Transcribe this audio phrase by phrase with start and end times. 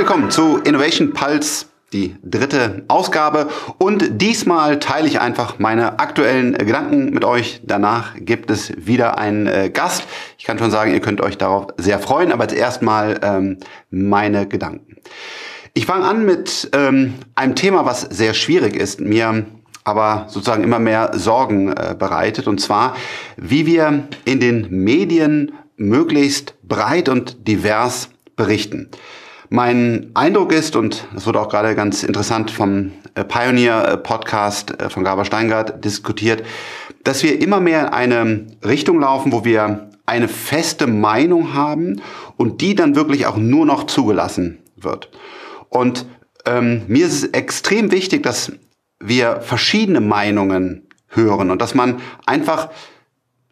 [0.00, 3.48] Willkommen zu Innovation Pulse, die dritte Ausgabe.
[3.76, 7.60] Und diesmal teile ich einfach meine aktuellen Gedanken mit euch.
[7.64, 10.04] Danach gibt es wieder einen äh, Gast.
[10.38, 13.58] Ich kann schon sagen, ihr könnt euch darauf sehr freuen, aber zuerst mal ähm,
[13.90, 14.96] meine Gedanken.
[15.74, 19.44] Ich fange an mit ähm, einem Thema, was sehr schwierig ist, mir
[19.84, 22.96] aber sozusagen immer mehr Sorgen äh, bereitet, und zwar,
[23.36, 28.88] wie wir in den Medien möglichst breit und divers berichten.
[29.52, 35.02] Mein Eindruck ist, und das wurde auch gerade ganz interessant vom äh, Pioneer-Podcast äh, von
[35.02, 36.44] Gaber Steingart diskutiert,
[37.02, 42.00] dass wir immer mehr in eine Richtung laufen, wo wir eine feste Meinung haben
[42.36, 45.10] und die dann wirklich auch nur noch zugelassen wird.
[45.68, 46.06] Und
[46.46, 48.52] ähm, mir ist es extrem wichtig, dass
[49.00, 52.70] wir verschiedene Meinungen hören und dass man einfach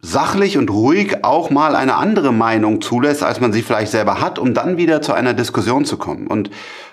[0.00, 4.38] sachlich und ruhig auch mal eine andere Meinung zulässt, als man sie vielleicht selber hat,
[4.38, 6.26] um dann wieder zu einer Diskussion zu kommen.
[6.26, 6.50] Und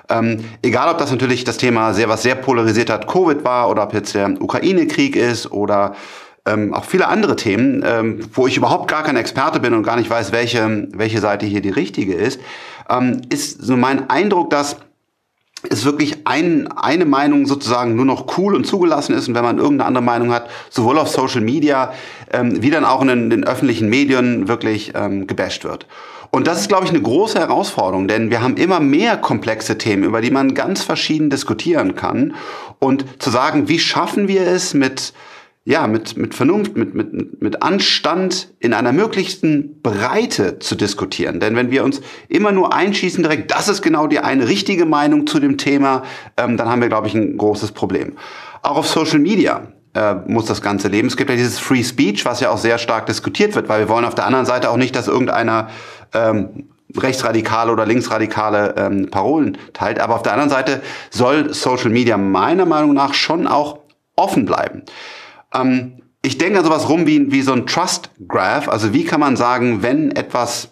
[0.10, 3.84] ähm, egal, ob das natürlich das Thema sehr, was sehr polarisiert hat, Covid war oder
[3.84, 5.96] ob jetzt der Ukraine-Krieg ist oder
[6.48, 9.98] ähm, auch viele andere Themen, ähm, wo ich überhaupt gar kein Experte bin und gar
[9.98, 12.40] nicht weiß, welche, welche Seite hier die richtige ist,
[12.90, 14.78] ähm, ist so mein Eindruck, dass
[15.66, 19.58] ist wirklich ein, eine Meinung sozusagen nur noch cool und zugelassen ist und wenn man
[19.58, 21.94] irgendeine andere Meinung hat, sowohl auf Social Media
[22.32, 25.86] ähm, wie dann auch in den, den öffentlichen Medien wirklich ähm, gebasht wird.
[26.32, 30.04] Und das ist, glaube ich, eine große Herausforderung, denn wir haben immer mehr komplexe Themen,
[30.04, 32.36] über die man ganz verschieden diskutieren kann.
[32.80, 35.14] Und zu sagen, wie schaffen wir es mit
[35.68, 41.40] ja, mit, mit Vernunft, mit, mit, mit Anstand in einer möglichsten Breite zu diskutieren.
[41.40, 45.26] Denn wenn wir uns immer nur einschießen direkt, das ist genau die eine richtige Meinung
[45.26, 46.04] zu dem Thema,
[46.38, 48.14] ähm, dann haben wir, glaube ich, ein großes Problem.
[48.62, 49.64] Auch auf Social Media
[49.96, 51.08] äh, muss das Ganze leben.
[51.08, 53.90] Es gibt ja dieses Free Speech, was ja auch sehr stark diskutiert wird, weil wir
[53.90, 55.70] wollen auf der anderen Seite auch nicht, dass irgendeiner
[56.14, 60.00] ähm, rechtsradikale oder linksradikale ähm, Parolen teilt.
[60.00, 63.80] Aber auf der anderen Seite soll Social Media meiner Meinung nach schon auch
[64.16, 64.84] offen bleiben.
[65.56, 68.68] Ähm, ich denke an sowas rum wie, wie so ein Trust Graph.
[68.68, 70.72] Also wie kann man sagen, wenn etwas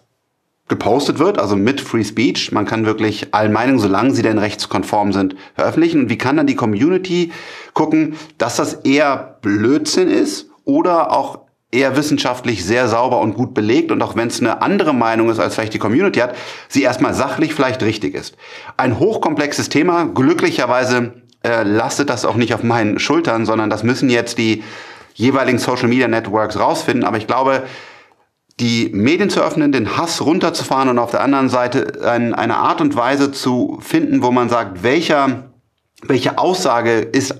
[0.68, 5.14] gepostet wird, also mit Free Speech, man kann wirklich allen Meinungen, solange sie denn rechtskonform
[5.14, 6.02] sind, veröffentlichen.
[6.02, 7.32] Und wie kann dann die Community
[7.74, 11.40] gucken, dass das eher Blödsinn ist oder auch
[11.74, 15.40] eher wissenschaftlich sehr sauber und gut belegt und auch wenn es eine andere Meinung ist,
[15.40, 16.36] als vielleicht die Community hat,
[16.68, 18.38] sie erstmal sachlich vielleicht richtig ist.
[18.78, 24.10] Ein hochkomplexes Thema, glücklicherweise äh, lastet das auch nicht auf meinen Schultern, sondern das müssen
[24.10, 24.64] jetzt die
[25.14, 27.04] jeweiligen Social Media Networks rausfinden.
[27.04, 27.64] Aber ich glaube,
[28.60, 32.82] die Medien zu öffnen, den Hass runterzufahren und auf der anderen Seite ein, eine Art
[32.82, 35.52] und Weise zu finden, wo man sagt, welcher,
[36.04, 37.36] welche Aussage ist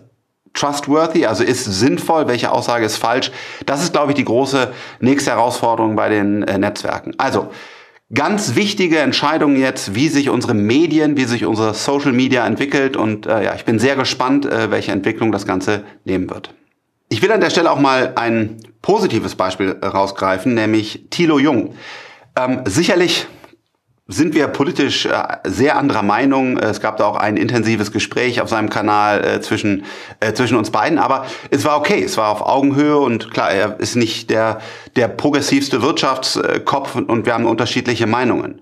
[0.54, 3.32] trustworthy, also ist sinnvoll, welche Aussage ist falsch.
[3.66, 7.14] Das ist, glaube ich, die große nächste Herausforderung bei den äh, Netzwerken.
[7.18, 7.52] Also,
[8.14, 12.96] ganz wichtige Entscheidungen jetzt, wie sich unsere Medien, wie sich unsere Social Media entwickelt.
[12.96, 16.54] Und äh, ja, ich bin sehr gespannt, äh, welche Entwicklung das Ganze nehmen wird.
[17.10, 21.76] Ich will an der Stelle auch mal ein positives Beispiel rausgreifen, nämlich Thilo Jung.
[22.36, 23.28] Ähm, sicherlich
[24.14, 26.58] sind wir politisch äh, sehr anderer Meinung.
[26.58, 29.86] Es gab da auch ein intensives Gespräch auf seinem Kanal äh, zwischen,
[30.20, 33.80] äh, zwischen uns beiden, aber es war okay, es war auf Augenhöhe und klar, er
[33.80, 34.60] ist nicht der,
[34.96, 38.62] der progressivste Wirtschaftskopf und wir haben unterschiedliche Meinungen.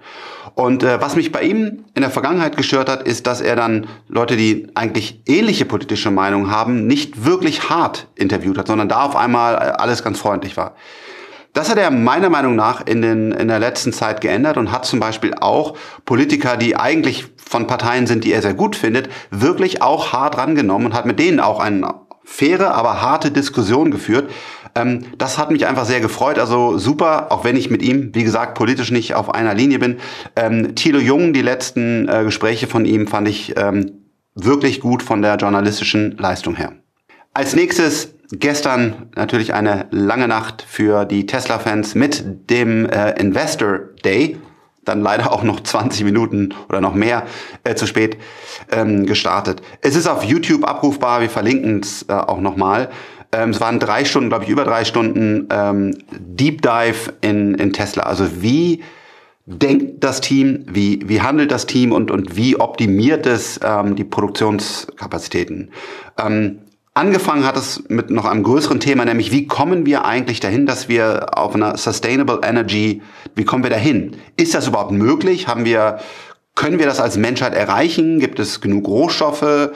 [0.55, 3.87] Und äh, was mich bei ihm in der Vergangenheit gestört hat, ist, dass er dann
[4.07, 9.15] Leute, die eigentlich ähnliche politische Meinungen haben, nicht wirklich hart interviewt hat, sondern da auf
[9.15, 10.75] einmal alles ganz freundlich war.
[11.53, 14.85] Das hat er meiner Meinung nach in, den, in der letzten Zeit geändert und hat
[14.85, 15.75] zum Beispiel auch
[16.05, 20.87] Politiker, die eigentlich von Parteien sind, die er sehr gut findet, wirklich auch hart rangenommen
[20.87, 24.31] und hat mit denen auch eine faire, aber harte Diskussion geführt.
[24.75, 26.39] Ähm, das hat mich einfach sehr gefreut.
[26.39, 29.97] Also super, auch wenn ich mit ihm, wie gesagt, politisch nicht auf einer Linie bin.
[30.35, 35.21] Ähm, Thilo Jung, die letzten äh, Gespräche von ihm fand ich ähm, wirklich gut von
[35.21, 36.73] der journalistischen Leistung her.
[37.33, 44.37] Als nächstes gestern natürlich eine lange Nacht für die Tesla-Fans mit dem äh, Investor Day.
[44.83, 47.25] Dann leider auch noch 20 Minuten oder noch mehr
[47.63, 48.17] äh, zu spät
[48.71, 49.61] ähm, gestartet.
[49.81, 52.89] Es ist auf YouTube abrufbar, wir verlinken es äh, auch nochmal.
[53.31, 57.73] Ähm, es waren drei Stunden, glaube ich, über drei Stunden ähm, Deep Dive in, in
[57.73, 58.03] Tesla.
[58.03, 58.81] Also wie
[59.45, 64.03] denkt das Team, wie, wie handelt das Team und, und wie optimiert es ähm, die
[64.03, 65.71] Produktionskapazitäten.
[66.17, 66.59] Ähm,
[66.93, 70.89] Angefangen hat es mit noch einem größeren Thema, nämlich wie kommen wir eigentlich dahin, dass
[70.89, 73.01] wir auf einer Sustainable Energy,
[73.33, 74.17] wie kommen wir dahin?
[74.35, 75.47] Ist das überhaupt möglich?
[75.47, 75.99] Haben wir,
[76.53, 78.19] können wir das als Menschheit erreichen?
[78.19, 79.71] Gibt es genug Rohstoffe?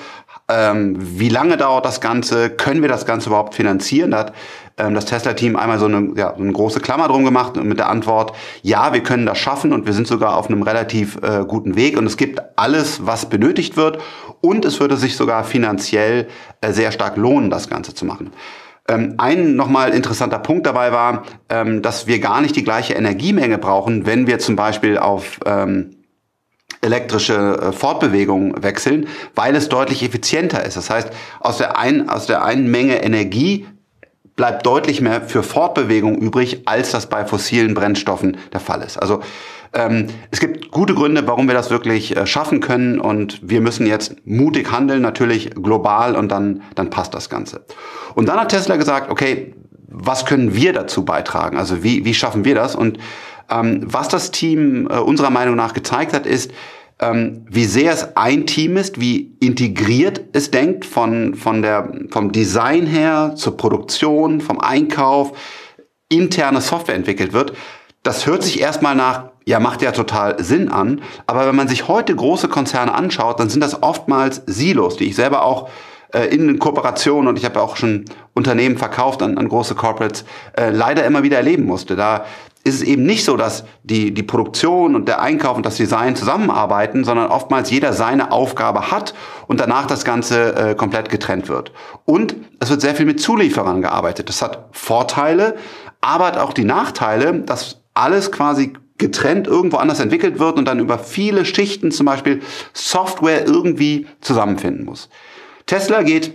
[0.49, 2.49] Ähm, wie lange dauert das Ganze?
[2.49, 4.11] Können wir das Ganze überhaupt finanzieren?
[4.11, 4.33] Da hat
[4.77, 8.33] das Tesla-Team einmal so eine, ja, so eine große Klammer drum gemacht mit der Antwort,
[8.61, 11.97] ja, wir können das schaffen und wir sind sogar auf einem relativ äh, guten Weg
[11.97, 13.99] und es gibt alles, was benötigt wird
[14.41, 16.27] und es würde sich sogar finanziell
[16.61, 18.31] äh, sehr stark lohnen, das Ganze zu machen.
[18.87, 23.57] Ähm, ein nochmal interessanter Punkt dabei war, ähm, dass wir gar nicht die gleiche Energiemenge
[23.57, 25.95] brauchen, wenn wir zum Beispiel auf ähm,
[26.81, 30.77] elektrische äh, Fortbewegung wechseln, weil es deutlich effizienter ist.
[30.77, 33.65] Das heißt, aus der, ein, aus der einen Menge Energie
[34.35, 38.97] bleibt deutlich mehr für Fortbewegung übrig, als das bei fossilen Brennstoffen der Fall ist.
[38.97, 39.21] Also
[39.73, 43.85] ähm, es gibt gute Gründe, warum wir das wirklich äh, schaffen können und wir müssen
[43.85, 47.65] jetzt mutig handeln, natürlich global und dann, dann passt das Ganze.
[48.15, 49.53] Und dann hat Tesla gesagt, okay,
[49.87, 51.57] was können wir dazu beitragen?
[51.57, 52.75] Also wie, wie schaffen wir das?
[52.75, 52.97] Und
[53.49, 56.51] ähm, was das Team äh, unserer Meinung nach gezeigt hat, ist,
[56.99, 62.31] ähm, wie sehr es ein Team ist, wie integriert es denkt von, von der, vom
[62.31, 65.33] Design her zur Produktion, vom Einkauf,
[66.09, 67.53] interne Software entwickelt wird.
[68.03, 71.01] Das hört sich erstmal nach, ja, macht ja total Sinn an.
[71.27, 75.15] Aber wenn man sich heute große Konzerne anschaut, dann sind das oftmals Silos, die ich
[75.15, 75.69] selber auch
[76.13, 80.23] äh, in Kooperation und ich habe auch schon Unternehmen verkauft an, an große Corporates,
[80.55, 81.95] äh, leider immer wieder erleben musste.
[81.95, 82.25] Da
[82.65, 86.15] ist es eben nicht so, dass die, die Produktion und der Einkauf und das Design
[86.15, 89.13] zusammenarbeiten, sondern oftmals jeder seine Aufgabe hat
[89.45, 91.71] und danach das Ganze äh, komplett getrennt wird.
[92.05, 94.29] Und es wird sehr viel mit Zulieferern gearbeitet.
[94.29, 95.55] Das hat Vorteile,
[96.01, 100.79] aber hat auch die Nachteile, dass alles quasi getrennt irgendwo anders entwickelt wird und dann
[100.79, 102.41] über viele Schichten zum Beispiel
[102.73, 105.09] Software irgendwie zusammenfinden muss.
[105.67, 106.33] Tesla geht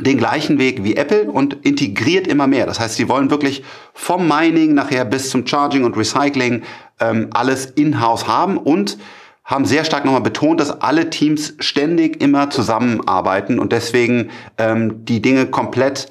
[0.00, 2.66] den gleichen Weg wie Apple und integriert immer mehr.
[2.66, 3.62] Das heißt, sie wollen wirklich
[3.92, 6.62] vom Mining nachher bis zum Charging und Recycling
[6.98, 8.98] ähm, alles in-house haben und
[9.44, 15.20] haben sehr stark nochmal betont, dass alle Teams ständig immer zusammenarbeiten und deswegen ähm, die
[15.20, 16.10] Dinge komplett,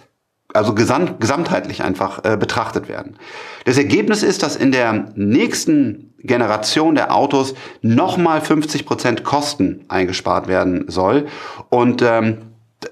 [0.53, 3.17] also gesamt, gesamtheitlich einfach äh, betrachtet werden.
[3.65, 10.47] Das Ergebnis ist, dass in der nächsten Generation der Autos nochmal 50 Prozent Kosten eingespart
[10.47, 11.27] werden soll
[11.69, 12.37] und ähm,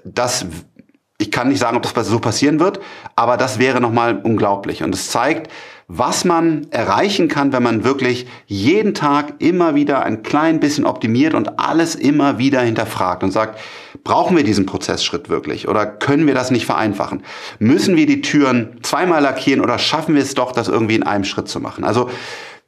[0.04, 0.46] das
[1.20, 2.80] ich kann nicht sagen, ob das so passieren wird,
[3.14, 4.82] aber das wäre nochmal unglaublich.
[4.82, 5.50] Und es zeigt,
[5.86, 11.34] was man erreichen kann, wenn man wirklich jeden Tag immer wieder ein klein bisschen optimiert
[11.34, 13.58] und alles immer wieder hinterfragt und sagt,
[14.04, 17.22] brauchen wir diesen Prozessschritt wirklich oder können wir das nicht vereinfachen?
[17.58, 21.24] Müssen wir die Türen zweimal lackieren oder schaffen wir es doch, das irgendwie in einem
[21.24, 21.82] Schritt zu machen?
[21.82, 22.08] Also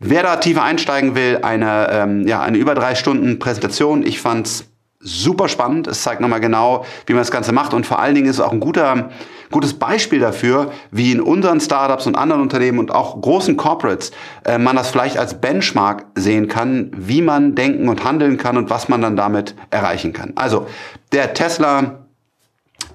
[0.00, 4.64] wer da tiefer einsteigen will, eine, ähm, ja, eine über drei Stunden Präsentation, ich fand's
[5.02, 5.86] super spannend.
[5.86, 8.40] Es zeigt nochmal genau, wie man das Ganze macht und vor allen Dingen ist es
[8.40, 9.10] auch ein guter,
[9.50, 14.12] gutes Beispiel dafür, wie in unseren Startups und anderen Unternehmen und auch großen Corporates
[14.44, 18.70] äh, man das vielleicht als Benchmark sehen kann, wie man denken und handeln kann und
[18.70, 20.32] was man dann damit erreichen kann.
[20.36, 20.66] Also
[21.12, 21.98] der Tesla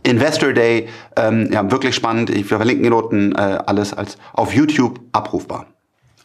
[0.03, 0.87] Investor Day,
[1.17, 2.29] ähm, ja, wirklich spannend.
[2.29, 5.65] Ich verlinke die Noten äh, alles als auf YouTube abrufbar.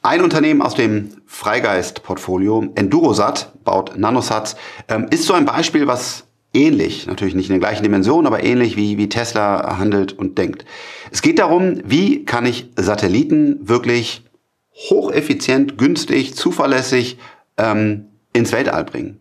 [0.05, 4.57] Ein Unternehmen aus dem Freigeist-Portfolio, Endurosat, baut Nanosats,
[4.89, 8.77] ähm, ist so ein Beispiel, was ähnlich, natürlich nicht in der gleichen Dimension, aber ähnlich
[8.77, 10.65] wie, wie Tesla handelt und denkt.
[11.13, 14.25] Es geht darum, wie kann ich Satelliten wirklich
[14.75, 17.19] hocheffizient, günstig, zuverlässig
[17.57, 19.21] ähm, ins Weltall bringen.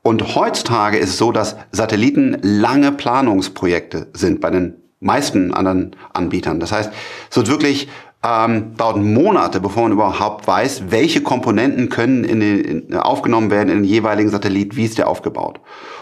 [0.00, 6.58] Und heutzutage ist es so, dass Satelliten lange Planungsprojekte sind bei den meisten anderen Anbietern.
[6.58, 6.90] Das heißt,
[7.30, 7.88] es wird wirklich
[8.24, 13.68] ähm, dauert Monate, bevor man überhaupt weiß, welche Komponenten können in den, in, aufgenommen werden
[13.68, 15.60] in den jeweiligen Satellit, wie ist der aufgebaut.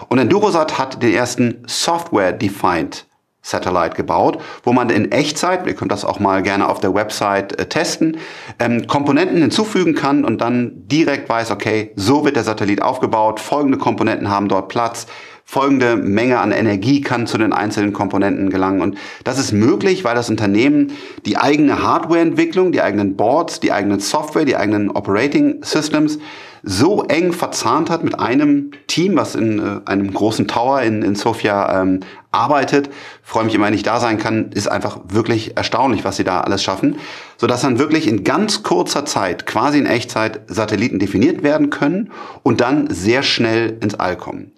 [0.08, 3.06] Und Endurosat hat den ersten Software-Defined
[3.42, 7.58] Satellite gebaut, wo man in Echtzeit, ihr könnt das auch mal gerne auf der Website
[7.58, 8.18] äh, testen,
[8.58, 13.78] ähm, Komponenten hinzufügen kann und dann direkt weiß, okay, so wird der Satellit aufgebaut, folgende
[13.78, 15.06] Komponenten haben dort Platz,
[15.50, 18.80] folgende Menge an Energie kann zu den einzelnen Komponenten gelangen.
[18.80, 20.92] Und das ist möglich, weil das Unternehmen
[21.26, 26.20] die eigene Hardwareentwicklung, die eigenen Boards, die eigenen Software, die eigenen Operating Systems
[26.62, 31.16] so eng verzahnt hat mit einem Team, was in äh, einem großen Tower in, in
[31.16, 32.88] Sofia ähm, arbeitet.
[33.24, 34.52] Freue mich immer, wenn ich da sein kann.
[34.52, 36.98] Ist einfach wirklich erstaunlich, was sie da alles schaffen.
[37.38, 42.12] Sodass dann wirklich in ganz kurzer Zeit, quasi in Echtzeit, Satelliten definiert werden können
[42.44, 44.52] und dann sehr schnell ins All kommen.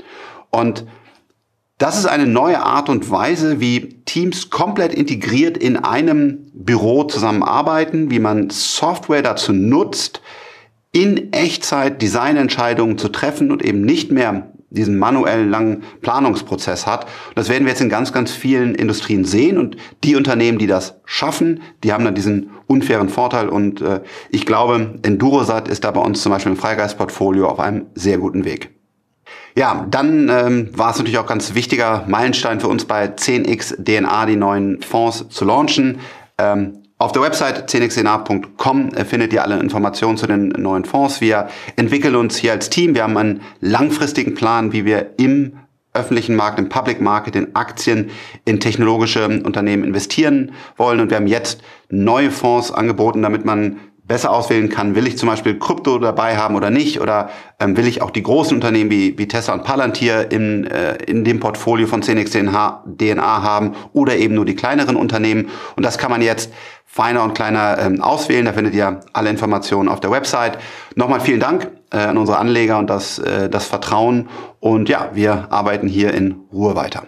[0.52, 0.84] Und
[1.78, 8.10] das ist eine neue Art und Weise, wie Teams komplett integriert in einem Büro zusammenarbeiten,
[8.10, 10.20] wie man Software dazu nutzt,
[10.92, 17.06] in Echtzeit Designentscheidungen zu treffen und eben nicht mehr diesen manuellen langen Planungsprozess hat.
[17.34, 19.58] Das werden wir jetzt in ganz, ganz vielen Industrien sehen.
[19.58, 23.48] Und die Unternehmen, die das schaffen, die haben dann diesen unfairen Vorteil.
[23.48, 27.86] Und äh, ich glaube, Endurosat ist da bei uns zum Beispiel im Freigeist-Portfolio auf einem
[27.94, 28.81] sehr guten Weg.
[29.54, 34.26] Ja, dann ähm, war es natürlich auch ganz wichtiger Meilenstein für uns bei 10x DNA
[34.26, 36.00] die neuen Fonds zu launchen.
[36.38, 41.20] Ähm, auf der Website 10xdna.com äh, findet ihr alle Informationen zu den neuen Fonds.
[41.20, 42.94] Wir entwickeln uns hier als Team.
[42.94, 45.58] Wir haben einen langfristigen Plan, wie wir im
[45.94, 48.10] öffentlichen Markt, im Public Market, in Aktien,
[48.44, 51.00] in technologische Unternehmen investieren wollen.
[51.00, 51.60] Und wir haben jetzt
[51.90, 53.78] neue Fonds angeboten, damit man
[54.12, 57.86] besser auswählen kann, will ich zum Beispiel Krypto dabei haben oder nicht, oder ähm, will
[57.86, 61.86] ich auch die großen Unternehmen wie, wie Tesla und Palantir in, äh, in dem Portfolio
[61.86, 62.30] von 10x
[62.98, 65.48] DNA haben oder eben nur die kleineren Unternehmen.
[65.76, 66.52] Und das kann man jetzt
[66.84, 68.44] feiner und kleiner ähm, auswählen.
[68.44, 70.58] Da findet ihr alle Informationen auf der Website.
[70.94, 74.28] Nochmal vielen Dank äh, an unsere Anleger und das, äh, das Vertrauen.
[74.60, 77.04] Und ja, wir arbeiten hier in Ruhe weiter.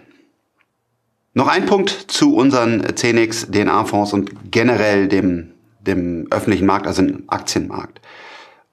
[1.35, 5.54] Noch ein Punkt zu unseren 10x DNA-Fonds und generell dem
[5.87, 8.01] dem öffentlichen Markt, also im Aktienmarkt.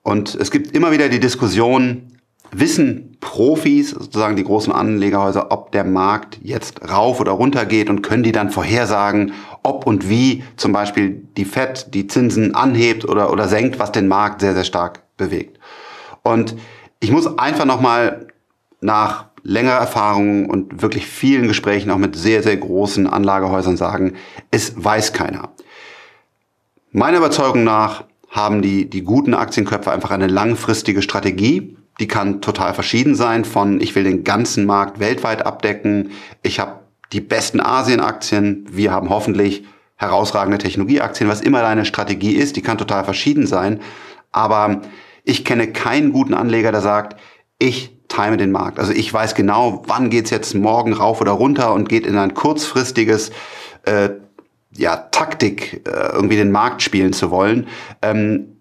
[0.03, 2.07] Und es gibt immer wieder die Diskussion,
[2.51, 8.01] wissen Profis, sozusagen die großen Anlegerhäuser, ob der Markt jetzt rauf oder runter geht und
[8.01, 13.31] können die dann vorhersagen, ob und wie zum Beispiel die FED die Zinsen anhebt oder,
[13.31, 15.59] oder senkt, was den Markt sehr, sehr stark bewegt.
[16.23, 16.55] Und
[16.99, 18.27] ich muss einfach nochmal
[18.81, 24.13] nach längerer Erfahrung und wirklich vielen Gesprächen auch mit sehr, sehr großen Anlagehäusern sagen,
[24.51, 25.49] es weiß keiner.
[26.93, 31.77] Meiner Überzeugung nach haben die, die guten Aktienköpfe einfach eine langfristige Strategie.
[32.01, 36.81] Die kann total verschieden sein von, ich will den ganzen Markt weltweit abdecken, ich habe
[37.13, 39.63] die besten Asienaktien, wir haben hoffentlich
[39.95, 43.79] herausragende Technologieaktien, was immer deine Strategie ist, die kann total verschieden sein.
[44.31, 44.81] Aber
[45.23, 47.19] ich kenne keinen guten Anleger, der sagt,
[47.59, 48.79] ich time den Markt.
[48.79, 52.33] Also ich weiß genau, wann geht's jetzt morgen rauf oder runter und geht in ein
[52.33, 53.31] kurzfristiges
[53.83, 54.09] äh,
[54.75, 57.67] ja, Taktik, äh, irgendwie den Markt spielen zu wollen.
[58.01, 58.57] Ähm,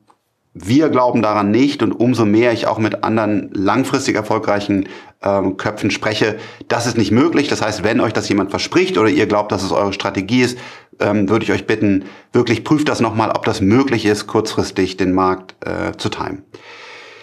[0.52, 4.88] wir glauben daran nicht und umso mehr ich auch mit anderen langfristig erfolgreichen
[5.22, 7.46] ähm, Köpfen spreche, das ist nicht möglich.
[7.46, 10.58] Das heißt, wenn euch das jemand verspricht oder ihr glaubt, dass es eure Strategie ist,
[10.98, 15.12] ähm, würde ich euch bitten, wirklich prüft das nochmal, ob das möglich ist, kurzfristig den
[15.12, 16.42] Markt äh, zu timen.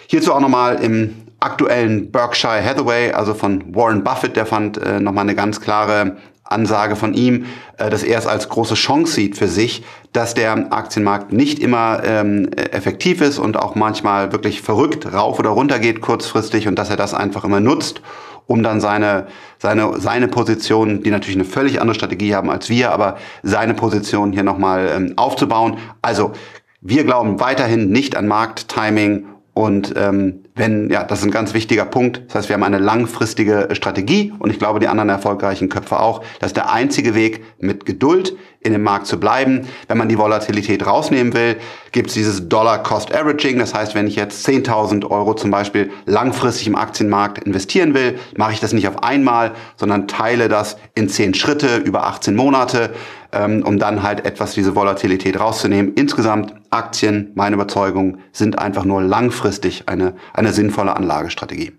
[0.06, 5.22] Hierzu auch nochmal im aktuellen Berkshire Hathaway, also von Warren Buffett, der fand äh, nochmal
[5.22, 6.16] eine ganz klare
[6.48, 10.72] Ansage von ihm, äh, dass er es als große Chance sieht für sich, dass der
[10.72, 16.00] Aktienmarkt nicht immer ähm, effektiv ist und auch manchmal wirklich verrückt rauf oder runter geht
[16.00, 18.00] kurzfristig und dass er das einfach immer nutzt,
[18.46, 19.26] um dann seine,
[19.58, 24.32] seine, seine Position, die natürlich eine völlig andere Strategie haben als wir, aber seine Position
[24.32, 25.76] hier nochmal ähm, aufzubauen.
[26.00, 26.32] Also
[26.80, 31.84] wir glauben weiterhin nicht an Markttiming und ähm, wenn, ja, das ist ein ganz wichtiger
[31.84, 32.22] Punkt.
[32.26, 36.22] Das heißt, wir haben eine langfristige Strategie und ich glaube, die anderen erfolgreichen Köpfe auch.
[36.40, 39.68] Das ist der einzige Weg, mit Geduld in dem Markt zu bleiben.
[39.86, 41.56] Wenn man die Volatilität rausnehmen will,
[41.92, 43.58] gibt es dieses Dollar-Cost-Averaging.
[43.58, 48.52] Das heißt, wenn ich jetzt 10.000 Euro zum Beispiel langfristig im Aktienmarkt investieren will, mache
[48.52, 52.90] ich das nicht auf einmal, sondern teile das in 10 Schritte über 18 Monate,
[53.30, 55.92] ähm, um dann halt etwas diese Volatilität rauszunehmen.
[55.94, 61.72] Insgesamt Aktien, meine Überzeugung, sind einfach nur langfristig eine, eine sinnvolle Anlagestrategie.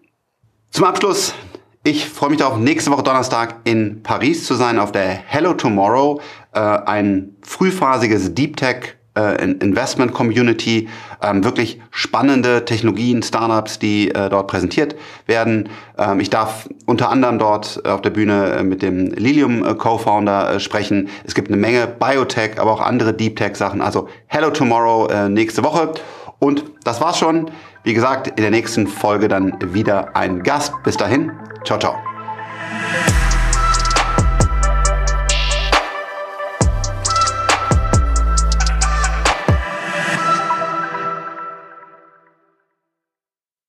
[0.72, 1.34] Zum Abschluss
[1.86, 6.20] ich freue mich darauf, nächste Woche Donnerstag in Paris zu sein auf der Hello Tomorrow,
[6.54, 10.90] äh, ein frühphasiges Deep Tech äh, Investment Community,
[11.24, 14.96] ähm, wirklich spannende Technologien, Startups, die äh, dort präsentiert
[15.26, 15.70] werden.
[15.98, 20.56] Ähm, ich darf unter anderem dort auf der Bühne äh, mit dem Lilium äh, Co-Founder
[20.56, 21.08] äh, sprechen.
[21.24, 23.82] Es gibt eine Menge Biotech, aber auch andere Deep Tech Sachen.
[23.82, 25.94] Also Hello Tomorrow äh, nächste Woche.
[26.40, 27.52] Und das war's schon.
[27.84, 30.74] Wie gesagt, in der nächsten Folge dann wieder ein Gast.
[30.84, 31.32] Bis dahin,
[31.64, 31.98] ciao, ciao.